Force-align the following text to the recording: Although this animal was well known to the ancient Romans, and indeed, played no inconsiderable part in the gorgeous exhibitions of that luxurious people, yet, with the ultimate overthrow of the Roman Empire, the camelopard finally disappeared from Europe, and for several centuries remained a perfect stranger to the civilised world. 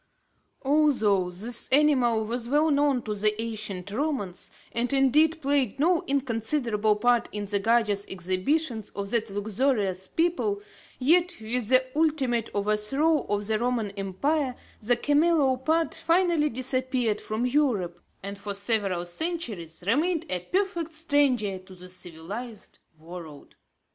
Although 0.63 1.29
this 1.29 1.69
animal 1.69 2.25
was 2.25 2.49
well 2.49 2.71
known 2.71 3.03
to 3.03 3.13
the 3.13 3.39
ancient 3.39 3.91
Romans, 3.91 4.49
and 4.71 4.91
indeed, 4.91 5.39
played 5.43 5.77
no 5.79 6.03
inconsiderable 6.07 6.95
part 6.95 7.29
in 7.31 7.45
the 7.45 7.59
gorgeous 7.59 8.05
exhibitions 8.07 8.89
of 8.95 9.11
that 9.11 9.29
luxurious 9.29 10.07
people, 10.07 10.59
yet, 10.97 11.35
with 11.39 11.69
the 11.69 11.85
ultimate 11.95 12.49
overthrow 12.55 13.27
of 13.29 13.45
the 13.45 13.59
Roman 13.59 13.91
Empire, 13.91 14.55
the 14.81 14.97
camelopard 14.97 15.93
finally 15.93 16.49
disappeared 16.49 17.21
from 17.21 17.45
Europe, 17.45 17.99
and 18.23 18.39
for 18.39 18.55
several 18.55 19.05
centuries 19.05 19.83
remained 19.85 20.25
a 20.31 20.39
perfect 20.39 20.95
stranger 20.95 21.59
to 21.59 21.75
the 21.75 21.89
civilised 21.89 22.79
world. 22.99 23.53